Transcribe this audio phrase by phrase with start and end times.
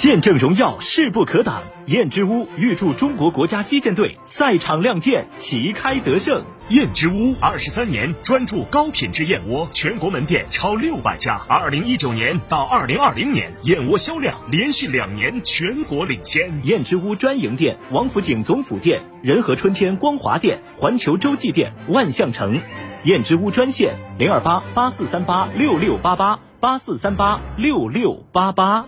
[0.00, 1.62] 见证荣耀，势不可挡。
[1.84, 6.42] 燕之屋预祝中国国家击剑队赛场亮剑，旗开得胜。
[6.70, 11.42] 燕之屋二十三年专注高品质燕窝，全国门店超六百家。
[11.46, 16.50] 二零一九年到二零二零年，燕窝销量连续两年全国领先。
[16.64, 22.58] 燕之屋专营店：王府井总府店、仁和春天光华店、环球洲际店、万象城。
[23.04, 28.86] 燕之屋专线：零二八八四三八六六八八八四三八六六八八。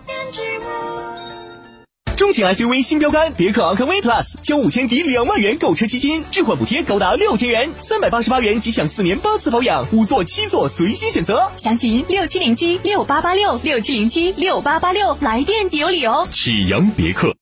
[2.23, 11.51] 中型 SUV 新标杆别克昂科威 Plus，交五千抵两万元购车基金，置换补贴高达六千元，三百八十八元即享四年八次保养，五座七座随心选择。
[11.57, 16.25] 详询六七零七六八八六六七零七六八八六，来电即有礼哦。
[16.31, 17.35] 启阳别克，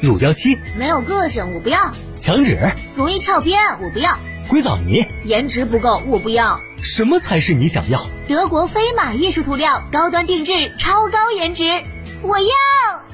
[0.00, 1.80] 乳胶漆没有个性，我不要；
[2.16, 2.56] 墙纸
[2.94, 4.12] 容易翘边，我不要；
[4.48, 6.60] 硅藻泥颜值不够，我不要。
[6.80, 8.00] 什么才是你想要？
[8.28, 11.64] 德国飞马艺术涂料，高端定制，超高颜值，
[12.22, 13.07] 我要。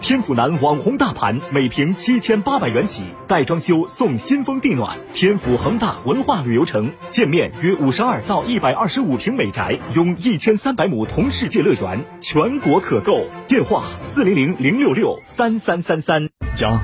[0.00, 4.96] 天府南网红大盘，每平七千八百元起，带装修送新风地暖。
[5.12, 13.26] 天府恒大文化旅游城，建面约五十二到一百二十五平美宅，拥一千三百亩同世界乐园，全国可购。
[13.48, 16.28] 电话：四零零零六六三三三三。
[16.54, 16.80] 家，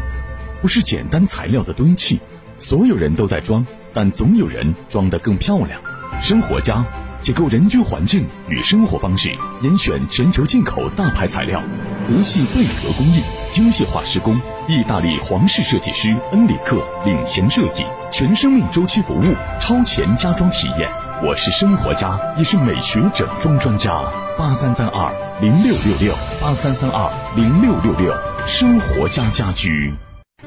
[0.61, 2.19] 不是简单材料的堆砌，
[2.57, 5.81] 所有人都在装，但总有人装得更漂亮。
[6.21, 6.85] 生活家。
[7.21, 9.31] 解构人居环境与生活方式，
[9.63, 11.63] 严选全球进口大牌材料，
[12.07, 14.39] 德系贝壳工艺，精细化施工，
[14.69, 16.77] 意大利皇室设计师恩里克
[17.07, 20.91] 领衔设计，全生命周期服务，超前家装体验。
[21.23, 24.03] 我是生活家，也是美学整装专家。
[24.39, 28.13] 八三三二零六六六，八三三二零六六六，
[28.47, 29.95] 生活家家居。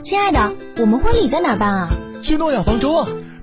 [0.04, 1.90] 亲爱的，我们婚礼在哪办啊？
[2.22, 3.08] 去诺亚方舟啊！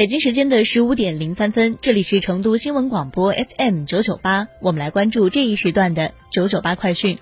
[0.00, 7.18] 北京时间的十五点零三分，这里是成都新闻广播 FM 九九八，我们来关注这一时段的九九八快讯。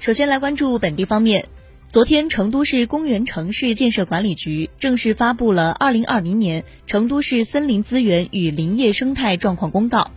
[0.00, 1.48] 首先来关注本地方面，
[1.88, 10.10] 昨天成都市公园城市建设管理局正式发布了二零二零年成都市森林资源与林业生态状况公告。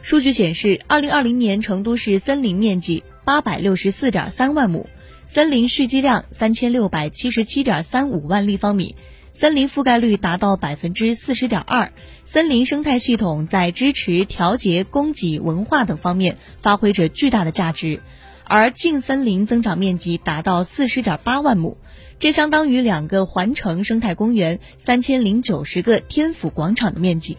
[0.00, 4.88] 数据显示，二零二零年成都市森林面积八百六十四点三万亩。
[5.26, 8.96] 森林蓄积量三千六百七十七点三五万立方米，
[9.30, 11.92] 森林覆盖率达到百分之四十点二，
[12.24, 18.02] 森林生态系统在支持、调节、供给、文化等方面发挥着巨大的价值，
[18.42, 21.78] 而净森林增长面积达到四十点八万亩，
[22.18, 27.38] 这相当于两个环城生态公园、三千零九十个天府广场的面积。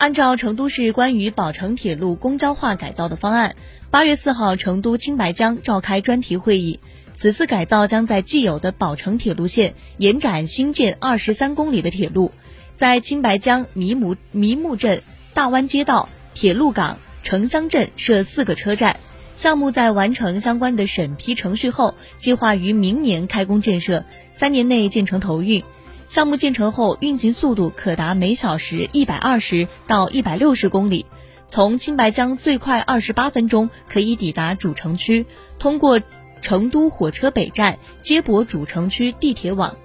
[0.00, 3.54] 按照成都市关于宝成铁路公交化改造的方案，
[3.90, 6.80] 八月四号，成都青白江召开专题会议。
[7.14, 12.32] 此次改造将在既有的宝成铁路线延展新建二十三公里的铁路，
[12.76, 15.02] 在青白江迷木迷木镇、
[15.34, 18.96] 大湾街道、铁路港、城乡镇设四个车站。
[19.34, 25.62] 项目在完成相关的审批程序后，计划于明年开工建设，三年内建成投运。
[26.10, 31.06] 项目建成后，运行速度可达每小时一百二十到一百六十公里。
[31.46, 35.24] 从青白江最快二十八分钟可以抵达主城区，
[35.60, 36.00] 通过
[36.42, 39.76] 成都火车北站接驳主城区地铁网。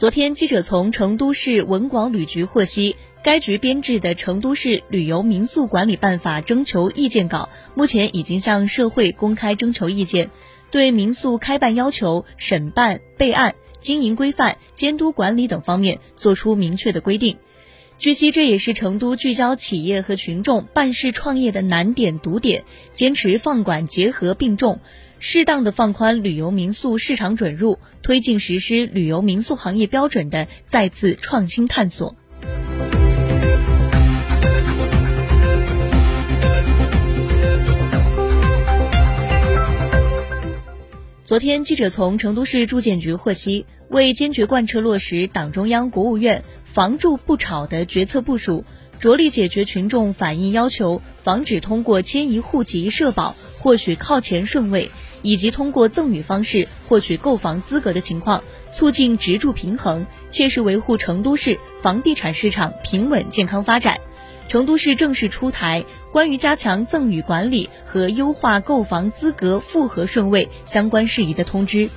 [0.00, 10.30] 昨天，记者从成都市文广旅局获悉，该局编制的《成都市旅游民宿管理办法》征求意见稿目前已经向社会公开征求意见，
[10.70, 17.36] 对民宿开办要求、审办备案、经营规范、监督管理等方面作出明确的规定。
[17.98, 24.80] 据悉，这也是成都聚焦企业和群众办事创业的难点堵点，坚持放管结合并重。
[25.22, 32.16] 适当的放宽旅游民宿市场准入，推进实施旅游民宿行业标准的再次创新探索。
[41.22, 48.64] 昨天，记者从成都市住建局获悉，为坚决贯彻落实党中央、国务院“房住不炒”的决策部署。
[49.00, 54.90] 着力解决群众反映要求，防止通过迁移户籍社保获取靠前顺位，
[55.22, 58.44] 以及通过赠与方式获取购房资格的情况，
[58.74, 63.98] 促进职住平衡，切实维护成都市房地产市场平稳健康发展。
[64.48, 71.88] 成都市正式出台关于加强赠与管理和优化购房资格复核顺位相关事宜的通知。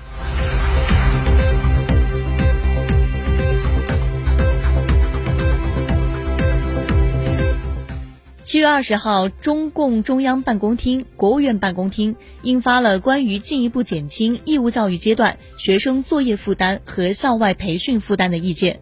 [8.53, 18.81] 七月二十号，中共中央办公厅、国务院办公厅印发了关于进一步减轻义务教育阶段学生作业负担和校外培训负担的意见。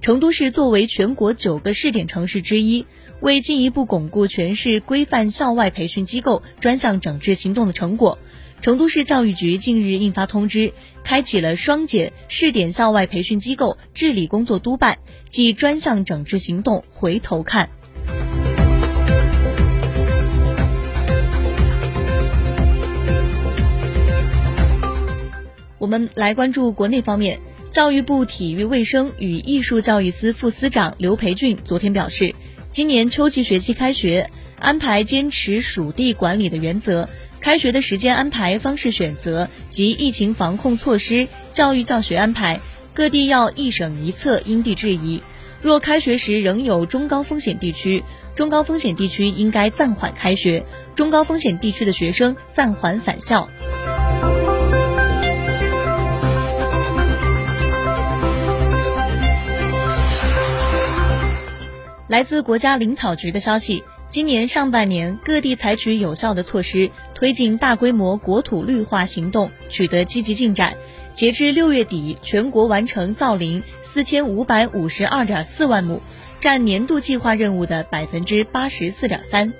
[0.00, 2.84] 成都市作为全国九个试点城市之一，
[3.20, 8.18] 为进一步巩固全市规范校外培训机构专项整治行动的成果，
[8.60, 10.72] 成都市教育局近日印发通知，
[11.04, 14.98] 开启了双减试点校外培训机构治理工作督办
[15.30, 17.70] 暨专项整治行动回头看。
[25.92, 32.34] 们来关注国内方面，教育部体育卫生与艺术教育司副司长刘培俊昨天表示，
[32.70, 37.10] 今年秋季学期开学安排坚持属地管理的原则，
[37.42, 42.62] 开学的时间安排方式选择及疫情防控措施、教育教学安排，
[42.94, 45.22] 各地要一省一策，因地制宜。
[45.60, 48.02] 若开学时仍有中高风险地区，
[48.34, 50.64] 中高风险地区应该暂缓开学，
[50.96, 53.50] 中高风险地区的学生暂缓返校。
[62.12, 70.76] 来自国家林草局的消息，今年上半年各地采取有效的措施，推进大规模国土绿化行动取得积极进展。
[71.14, 76.02] 截至六月底，全国完成造林四千五百五十二点四万亩，
[76.38, 79.50] 占年度计划任务的百分之八十四点三。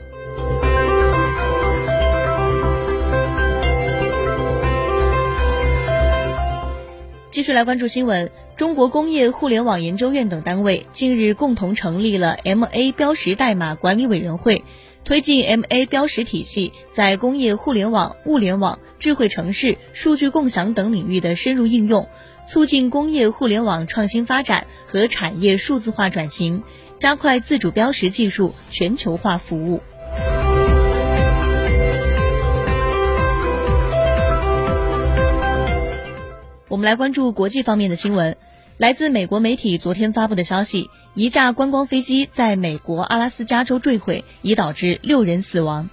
[7.31, 8.31] 继续来关注新闻。
[8.57, 14.63] 中国工业互联网研究院等单位近日共同成立了 MA 标识代码管理委员会，
[15.05, 22.09] 推进 MA 标识体系在工业互联网、物联网、智慧城市、数据共享等领域的深入应用，
[22.47, 26.63] 促进工业互联网创新发展和产业数字化转型，
[26.95, 29.81] 加快自主标识技术全球化服务。
[36.73, 38.35] 我们来关注国际方面的新闻。
[38.79, 45.91] 来自美国媒体昨天发布的消息，一架观光飞机在美国阿拉斯加州坠毁，已导致六人死亡。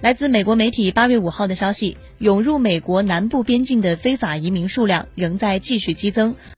[0.00, 6.34] 来自美国媒体八月五号的消息，涌入美国南部边境的非法移民数量仍在继续激增。